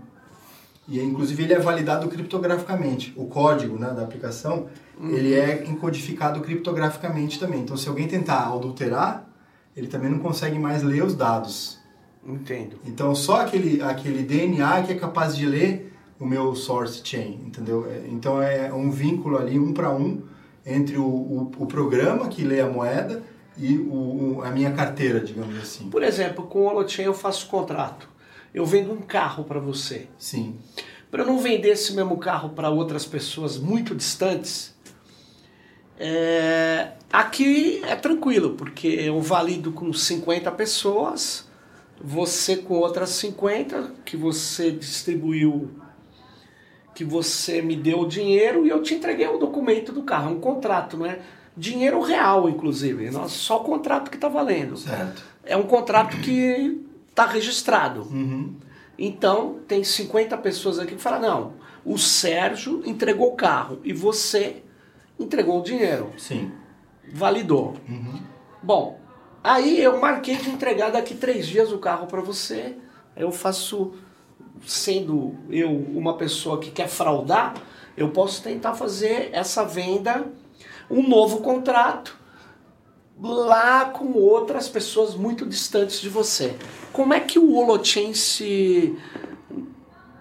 [0.87, 3.13] E inclusive ele é validado criptograficamente.
[3.15, 4.67] O código né, da aplicação
[5.01, 5.09] uhum.
[5.09, 7.61] ele é encodificado criptograficamente também.
[7.61, 9.27] Então se alguém tentar adulterar,
[9.75, 11.79] ele também não consegue mais ler os dados.
[12.25, 12.77] Entendo.
[12.85, 17.87] Então só aquele, aquele DNA que é capaz de ler o meu source chain, entendeu?
[17.89, 20.21] É, então é um vínculo ali, um para um,
[20.63, 23.23] entre o, o, o, programa que lê a moeda
[23.57, 25.89] e o, a minha carteira, digamos assim.
[25.89, 28.07] Por exemplo, com o Holochain eu faço contrato.
[28.53, 30.07] Eu vendo um carro para você.
[30.19, 30.55] Sim.
[31.09, 34.75] Para eu não vender esse mesmo carro para outras pessoas muito distantes,
[36.03, 36.93] é...
[37.13, 41.47] aqui é tranquilo, porque eu valido com 50 pessoas,
[42.03, 45.69] você com outras 50 que você distribuiu
[46.95, 50.33] que você me deu o dinheiro e eu te entreguei o documento do carro, é
[50.33, 51.19] um contrato, não é?
[51.55, 54.77] Dinheiro real, inclusive, não é só o contrato que está valendo.
[54.77, 55.23] Certo.
[55.43, 58.01] É um contrato que está registrado.
[58.01, 58.55] Uhum.
[58.97, 61.53] Então, tem 50 pessoas aqui que falam, não,
[61.85, 64.63] o Sérgio entregou o carro e você
[65.23, 66.11] entregou o dinheiro.
[66.17, 66.51] Sim.
[67.13, 67.75] Validou.
[67.87, 68.21] Uhum.
[68.61, 68.99] Bom,
[69.43, 72.75] aí eu marquei de entregar daqui três dias o carro para você.
[73.15, 73.93] Eu faço
[74.65, 77.55] sendo eu uma pessoa que quer fraudar,
[77.97, 80.25] eu posso tentar fazer essa venda,
[80.89, 82.17] um novo contrato,
[83.19, 86.55] lá com outras pessoas muito distantes de você.
[86.91, 88.97] Como é que o Holochain se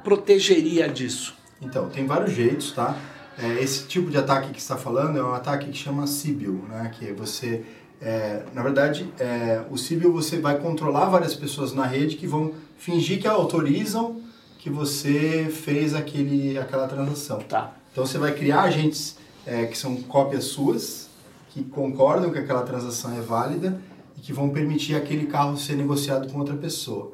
[0.02, 1.36] protegeria disso?
[1.60, 2.96] Então, tem vários jeitos, tá?
[3.42, 6.92] É, esse tipo de ataque que está falando é um ataque que chama Sibyl, né?
[6.98, 7.64] Que você,
[8.00, 12.52] é, na verdade, é, o Sibyl você vai controlar várias pessoas na rede que vão
[12.76, 14.20] fingir que autorizam
[14.58, 17.38] que você fez aquele, aquela transação.
[17.38, 17.72] Tá.
[17.90, 21.08] Então você vai criar agentes é, que são cópias suas,
[21.48, 23.80] que concordam que aquela transação é válida
[24.18, 27.12] e que vão permitir aquele carro ser negociado com outra pessoa.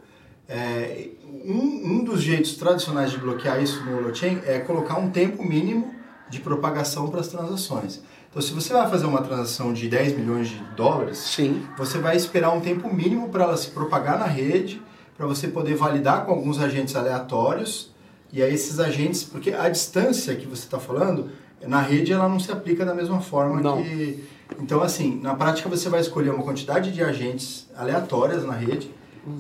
[0.49, 1.09] É,
[1.45, 5.96] um, um dos jeitos tradicionais de bloquear isso no holochain é colocar um tempo mínimo
[6.29, 8.01] de propagação para as transações.
[8.29, 11.63] Então, se você vai fazer uma transação de 10 milhões de dólares, Sim.
[11.79, 14.83] você vai esperar um tempo mínimo para ela se propagar na rede,
[15.17, 17.91] para você poder validar com alguns agentes aleatórios.
[18.33, 21.31] E aí esses agentes, porque a distância que você está falando,
[21.67, 23.83] na rede ela não se aplica da mesma forma Não.
[23.83, 24.23] que...
[24.61, 28.91] Então, assim, na prática você vai escolher uma quantidade de agentes aleatórias na rede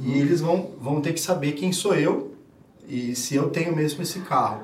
[0.02, 2.34] e eles vão, vão ter que saber quem sou eu
[2.88, 4.62] e se eu tenho mesmo esse carro.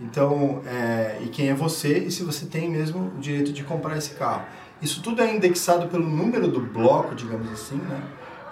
[0.00, 3.96] Então, é, e quem é você e se você tem mesmo o direito de comprar
[3.98, 4.44] esse carro.
[4.80, 8.00] Isso tudo é indexado pelo número do bloco, digamos assim, né?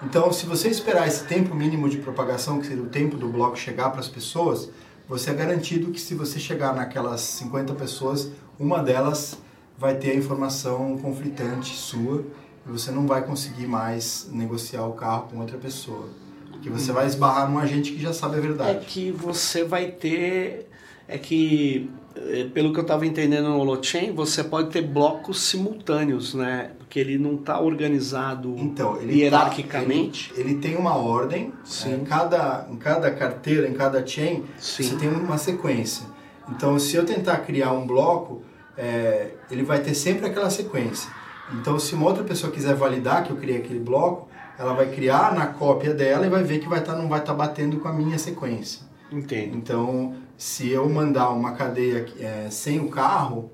[0.03, 3.57] Então, se você esperar esse tempo mínimo de propagação, que seria o tempo do bloco
[3.57, 4.69] chegar para as pessoas,
[5.07, 8.29] você é garantido que se você chegar naquelas 50 pessoas,
[8.59, 9.37] uma delas
[9.77, 12.25] vai ter a informação conflitante sua
[12.67, 16.09] e você não vai conseguir mais negociar o carro com outra pessoa.
[16.51, 18.85] Porque você vai esbarrar num agente que já sabe a É verdade.
[18.85, 20.66] que você vai ter.
[21.07, 26.33] É que, eh, pelo que eu estava entendendo no Holochain, você pode ter blocos simultâneos,
[26.33, 26.71] né?
[26.77, 30.33] Porque ele não está organizado Então, ele hierarquicamente.
[30.33, 31.89] tá- ele, ele tem uma ordem, Sim.
[31.89, 31.97] né?
[32.01, 34.83] em, cada, em cada carteira, em cada chain, Sim.
[34.83, 36.05] você tem uma sequência.
[36.49, 38.41] Então, se eu tentar criar um bloco,
[38.77, 41.09] é, ele vai ter sempre aquela sequência.
[41.53, 44.27] Então, se uma outra pessoa quiser validar que eu criei aquele bloco,
[44.59, 47.33] ela vai criar na cópia dela e vai ver que vai tá, não vai estar
[47.33, 48.81] batendo com a minha sequência.
[49.11, 49.55] Entendo.
[49.55, 53.51] Então, se eu mandar uma cadeia é, sem o carro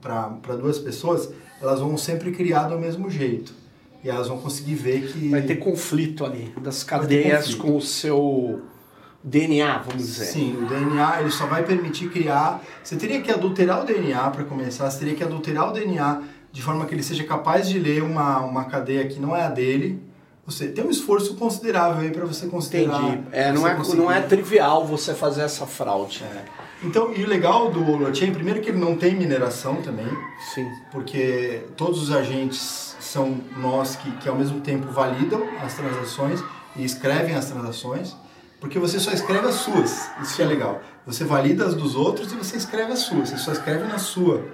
[0.00, 3.54] para duas pessoas, elas vão sempre criar do mesmo jeito.
[4.02, 5.28] E elas vão conseguir ver que.
[5.28, 8.62] Vai ter conflito ali das cadeias com o seu
[9.22, 10.24] DNA, vamos dizer.
[10.24, 12.60] Sim, o DNA ele só vai permitir criar.
[12.82, 16.62] Você teria que adulterar o DNA para começar, você teria que adulterar o DNA de
[16.62, 20.02] forma que ele seja capaz de ler uma, uma cadeia que não é a dele.
[20.44, 23.00] Você tem um esforço considerável aí para você considerar.
[23.02, 23.28] Entendi.
[23.30, 26.24] É, não, é, conseguir- não é trivial você fazer essa fraude.
[26.24, 26.44] É.
[26.82, 30.08] Então, e o legal do Holochain, primeiro que ele não tem mineração também,
[30.52, 30.68] Sim.
[30.90, 36.42] porque todos os agentes são nós que, que ao mesmo tempo validam as transações
[36.74, 38.16] e escrevem as transações,
[38.60, 40.80] porque você só escreve as suas, isso que é legal.
[41.06, 44.44] Você valida as dos outros e você escreve as suas, você só escreve na sua,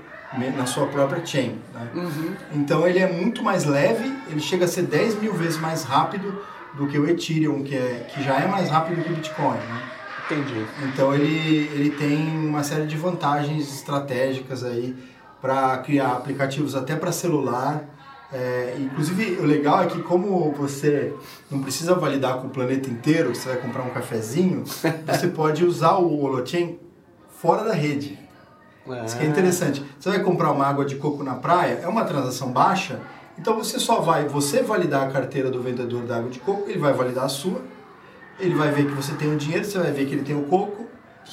[0.56, 1.58] na sua própria chain.
[1.72, 1.88] né?
[1.94, 2.34] Uhum.
[2.54, 6.42] Então ele é muito mais leve, ele chega a ser 10 mil vezes mais rápido
[6.74, 9.56] do que o Ethereum, que, é, que já é mais rápido que o Bitcoin.
[9.56, 9.82] Né?
[10.26, 10.66] Entendi.
[10.84, 14.94] Então ele, ele tem uma série de vantagens estratégicas aí
[15.40, 17.84] para criar aplicativos até para celular.
[18.30, 21.14] É, inclusive o legal é que como você
[21.50, 24.64] não precisa validar com o planeta inteiro, você vai comprar um cafezinho,
[25.08, 26.78] você pode usar o Holochain
[27.40, 28.27] fora da rede.
[29.04, 29.84] Isso que é interessante.
[29.98, 33.00] Você vai comprar uma água de coco na praia, é uma transação baixa,
[33.38, 36.78] então você só vai, você validar a carteira do vendedor da água de coco, ele
[36.78, 37.60] vai validar a sua,
[38.38, 40.42] ele vai ver que você tem o dinheiro, você vai ver que ele tem o
[40.44, 40.86] coco,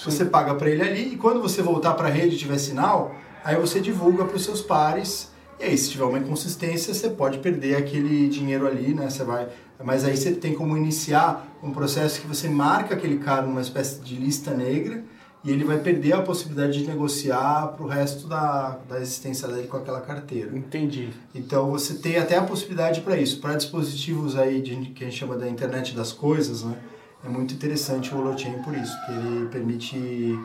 [0.04, 3.16] você paga para ele ali, e quando você voltar para a rede e tiver sinal,
[3.44, 7.40] aí você divulga para os seus pares, e aí se tiver uma inconsistência, você pode
[7.40, 9.10] perder aquele dinheiro ali, né?
[9.10, 9.48] Você vai,
[9.84, 14.02] mas aí você tem como iniciar um processo que você marca aquele cara numa espécie
[14.02, 15.04] de lista negra,
[15.46, 19.68] e ele vai perder a possibilidade de negociar para o resto da, da existência dele
[19.68, 20.50] com aquela carteira.
[20.58, 21.10] Entendi.
[21.36, 23.40] Então você tem até a possibilidade para isso.
[23.40, 26.76] Para dispositivos aí de, que a gente chama da internet das coisas, né?
[27.24, 30.40] É muito interessante o Holochain por isso, que ele permite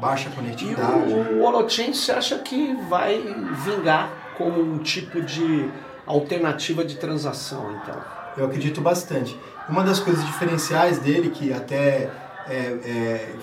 [0.00, 1.12] baixa E conectividade.
[1.12, 3.22] o, o Holochain você acha que vai
[3.64, 5.70] vingar como um tipo de
[6.06, 8.00] alternativa de transação, então?
[8.38, 9.38] Eu acredito bastante.
[9.68, 12.10] Uma das coisas diferenciais dele, que até
[12.48, 13.34] é, é,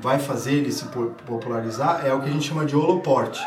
[0.00, 3.40] vai fazer ele se po- popularizar, é o que a gente chama de holoporte.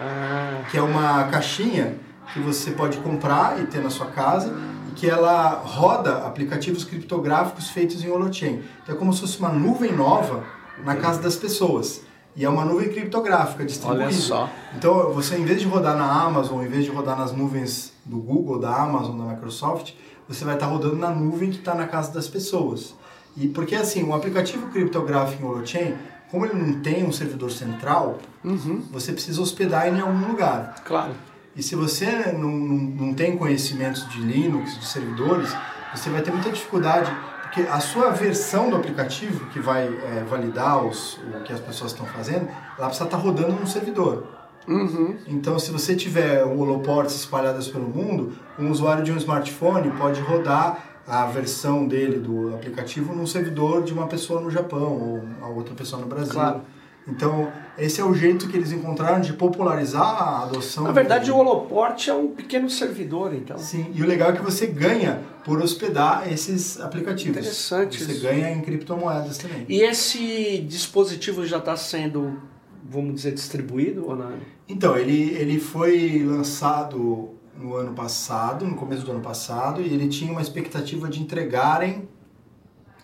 [0.00, 1.96] Ah, que é uma caixinha
[2.32, 4.52] que você pode comprar e ter na sua casa
[4.90, 8.62] e que ela roda aplicativos criptográficos feitos em holochain.
[8.82, 10.44] Então é como se fosse uma nuvem nova
[10.84, 12.02] na casa das pessoas.
[12.34, 14.04] E é uma nuvem criptográfica distribuída.
[14.04, 14.48] olha só.
[14.74, 18.16] Então, você em vez de rodar na Amazon, em vez de rodar nas nuvens do
[18.16, 19.92] Google, da Amazon, da Microsoft,
[20.26, 22.94] você vai estar rodando na nuvem que está na casa das pessoas.
[23.36, 25.94] E porque assim, o aplicativo criptográfico em holochain,
[26.30, 30.74] como ele não tem um servidor central, Uhum, você precisa hospedar ele em algum lugar.
[30.84, 31.12] claro.
[31.54, 35.54] E se você não, não, não tem conhecimentos de Linux, de servidores,
[35.94, 40.82] você vai ter muita dificuldade, porque a sua versão do aplicativo que vai é, validar
[40.82, 44.24] os, o que as pessoas estão fazendo, ela precisa estar rodando num servidor.
[44.66, 50.20] Uhum, Então, se você tiver holoports espalhadas pelo mundo, um usuário de um smartphone pode
[50.22, 54.92] rodar a versão dele do aplicativo num servidor de uma pessoa no Japão
[55.40, 56.32] ou a outra pessoa no Brasil.
[56.32, 56.62] Claro.
[57.06, 60.84] Então, esse é o jeito que eles encontraram de popularizar a adoção.
[60.84, 63.58] Na verdade, o Holoport é um pequeno servidor, então.
[63.58, 67.38] Sim, e o legal é que você ganha por hospedar esses aplicativos.
[67.38, 68.02] Interessante.
[68.02, 68.22] Você isso.
[68.22, 69.66] ganha em criptomoedas também.
[69.68, 72.40] E esse dispositivo já está sendo,
[72.88, 74.34] vamos dizer, distribuído ou não?
[74.68, 80.08] Então, ele, ele foi lançado no ano passado, no começo do ano passado, e ele
[80.08, 82.08] tinha uma expectativa de entregarem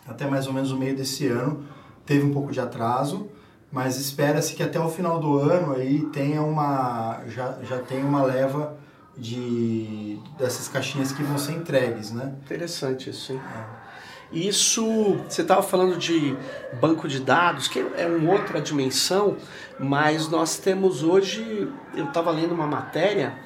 [0.07, 1.65] até mais ou menos o meio desse ano.
[2.07, 3.29] Teve um pouco de atraso
[3.71, 8.23] mas espera-se que até o final do ano aí tenha uma já, já tem uma
[8.23, 8.77] leva
[9.17, 12.35] de dessas caixinhas que vão ser entregues, né?
[12.45, 13.41] Interessante isso, hein?
[13.75, 13.89] É.
[14.31, 16.37] Isso, você estava falando de
[16.79, 19.39] banco de dados, que é uma outra dimensão,
[19.81, 23.39] mas nós temos hoje, eu estava lendo uma matéria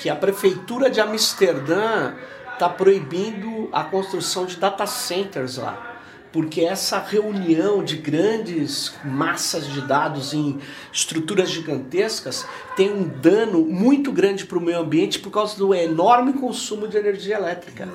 [0.00, 2.14] que a prefeitura de Amsterdã
[2.52, 5.88] está proibindo a construção de data centers lá
[6.32, 10.58] porque essa reunião de grandes massas de dados em
[10.92, 12.46] estruturas gigantescas
[12.76, 16.96] tem um dano muito grande para o meio ambiente por causa do enorme consumo de
[16.96, 17.88] energia elétrica.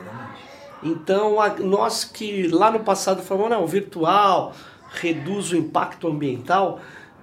[0.82, 4.54] Então, a, nós que lá no passado falamos, não, o virtual
[4.90, 6.82] reduz o impacto ambiental,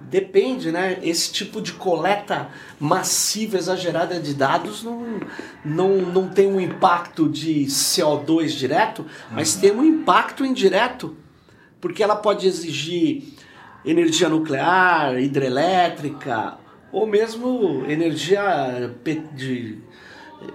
[0.09, 0.99] Depende, né?
[1.01, 2.49] Esse tipo de coleta
[2.79, 5.19] massiva, exagerada de dados não,
[5.63, 9.61] não, não tem um impacto de CO2 direto, mas uhum.
[9.61, 11.15] tem um impacto indireto,
[11.79, 13.23] porque ela pode exigir
[13.85, 16.57] energia nuclear, hidrelétrica,
[16.91, 18.93] ou mesmo energia
[19.33, 19.77] de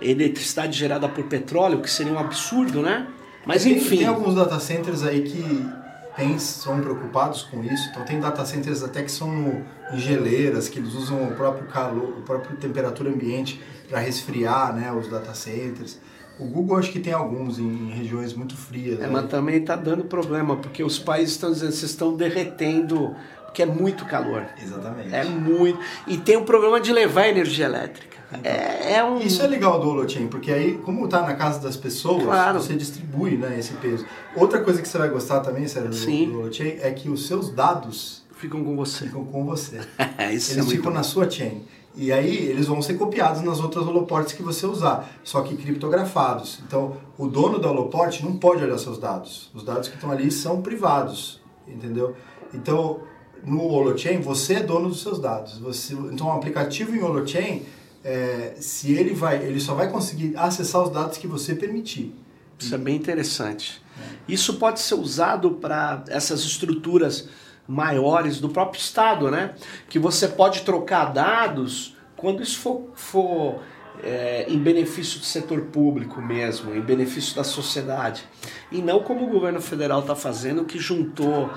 [0.01, 3.07] eletricidade gerada por petróleo, que seria um absurdo, né?
[3.47, 3.89] Mas enfim.
[3.89, 5.86] Tem, tem alguns data centers aí que
[6.17, 7.91] tem, são preocupados com isso.
[7.91, 9.63] Então tem data centers até que são
[9.93, 14.91] em geleiras, que eles usam o próprio calor, a própria temperatura ambiente para resfriar né,
[14.91, 16.01] os data centers.
[16.39, 18.99] O Google acho que tem alguns em regiões muito frias.
[18.99, 19.09] É, né?
[19.11, 23.15] mas também está dando problema, porque os países estão dizendo que vocês estão derretendo,
[23.45, 24.45] porque é muito calor.
[24.63, 25.15] Exatamente.
[25.15, 25.79] É muito.
[26.07, 28.16] E tem um problema de levar energia elétrica.
[28.33, 29.19] Então, é, é um...
[29.19, 32.61] Isso é legal do Holochain, porque aí, como está na casa das pessoas, claro.
[32.61, 34.05] você distribui né, esse peso.
[34.35, 37.51] Outra coisa que você vai gostar também, Sérgio, do, do Holochain, é que os seus
[37.51, 39.07] dados ficam com você.
[39.07, 39.81] Ficam com você.
[40.33, 41.63] Isso eles é ficam na sua chain.
[41.95, 46.61] E aí eles vão ser copiados nas outras holoports que você usar, só que criptografados.
[46.67, 49.51] Então, o dono da holoport não pode olhar seus dados.
[49.55, 52.15] Os dados que estão ali são privados, entendeu?
[52.53, 53.01] Então,
[53.43, 55.59] no Holochain, você é dono dos seus dados.
[55.59, 57.63] Você, então, o aplicativo em Holochain
[58.07, 62.15] é, se ele vai, ele só vai conseguir acessar os dados que você permitir.
[62.57, 63.83] Isso é bem interessante.
[64.01, 64.33] É.
[64.33, 67.29] Isso pode ser usado para essas estruturas
[67.67, 69.57] maiores do próprio Estado, né?
[69.89, 73.61] Que você pode trocar dados quando isso for, for
[74.05, 78.23] é, em benefício do setor público mesmo, em benefício da sociedade.
[78.71, 81.51] E não como o governo federal está fazendo, que juntou,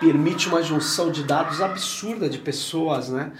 [0.00, 3.32] permite uma junção de dados absurda de pessoas, né?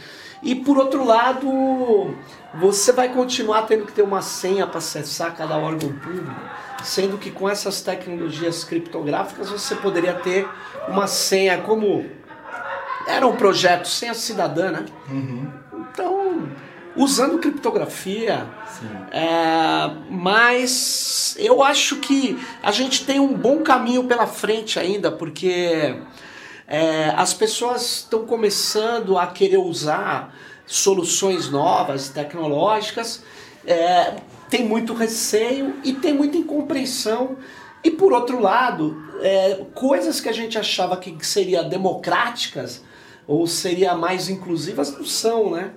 [0.42, 2.14] E por outro lado,
[2.54, 6.34] você vai continuar tendo que ter uma senha para acessar cada órgão público,
[6.82, 10.48] sendo que com essas tecnologias criptográficas você poderia ter
[10.88, 12.04] uma senha como
[13.06, 14.86] era um projeto senha cidadã, né?
[15.08, 15.50] Uhum.
[15.92, 16.48] Então,
[16.96, 18.46] usando criptografia,
[19.10, 25.96] é, mas eu acho que a gente tem um bom caminho pela frente ainda, porque
[26.66, 30.34] é, as pessoas estão começando a querer usar
[30.70, 33.24] soluções novas, tecnológicas,
[33.66, 34.14] é,
[34.48, 37.36] tem muito receio e tem muita incompreensão.
[37.82, 42.84] E por outro lado, é, coisas que a gente achava que seria democráticas
[43.26, 45.72] ou seria mais inclusivas não são, né?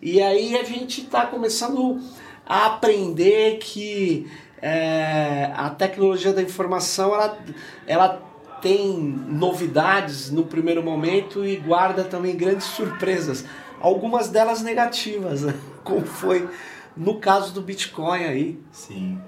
[0.00, 2.00] E aí a gente está começando
[2.46, 4.30] a aprender que
[4.62, 7.38] é, a tecnologia da informação ela,
[7.86, 8.22] ela
[8.62, 8.96] tem
[9.28, 13.44] novidades no primeiro momento e guarda também grandes surpresas.
[13.80, 15.54] Algumas delas negativas, né?
[15.84, 16.48] como foi
[16.96, 18.60] no caso do Bitcoin aí.
[18.72, 19.18] Sim.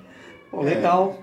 [0.51, 1.19] Pô, legal.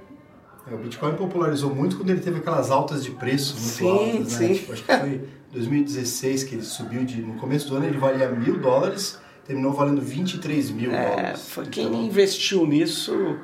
[0.69, 4.39] É, o Bitcoin popularizou muito quando ele teve aquelas altas de preço muito sim, altas,
[4.39, 4.47] né?
[4.47, 4.53] Sim.
[4.53, 7.21] Tipo, acho que foi 2016 que ele subiu de.
[7.21, 11.49] No começo do ano ele valia mil dólares, terminou valendo 23 mil é, dólares.
[11.49, 13.37] Foi quem então, investiu nisso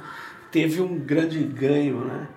[0.53, 2.27] teve um grande ganho, né?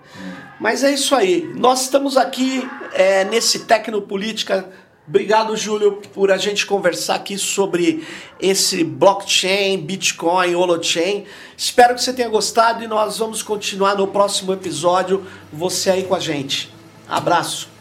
[0.58, 1.52] Mas é isso aí.
[1.54, 4.70] Nós estamos aqui é, nesse Tecnopolítica.
[5.08, 8.04] Obrigado, Júlio, por a gente conversar aqui sobre
[8.40, 11.24] esse blockchain, Bitcoin, Holochain.
[11.56, 15.24] Espero que você tenha gostado e nós vamos continuar no próximo episódio.
[15.52, 16.72] Você aí com a gente.
[17.08, 17.75] Abraço.